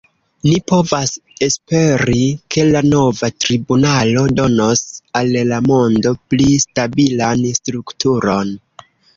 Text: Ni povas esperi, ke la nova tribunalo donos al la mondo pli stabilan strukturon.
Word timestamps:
Ni 0.45 0.53
povas 0.69 1.09
esperi, 1.47 2.21
ke 2.55 2.63
la 2.69 2.81
nova 2.87 3.29
tribunalo 3.45 4.23
donos 4.41 4.83
al 5.21 5.31
la 5.53 5.61
mondo 5.69 6.17
pli 6.33 6.49
stabilan 6.67 7.47
strukturon. 7.63 8.57